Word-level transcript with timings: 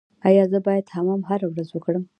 ایا 0.27 0.43
زه 0.51 0.59
باید 0.65 0.87
حمام 0.95 1.21
هره 1.29 1.47
ورځ 1.49 1.67
وکړم؟ 1.71 2.03